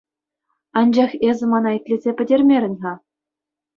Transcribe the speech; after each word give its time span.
Анчах 0.79 1.11
эсӗ 1.27 1.45
мана 1.51 1.69
итлесе 1.77 2.11
пӗтермерӗн-ха. 2.17 2.93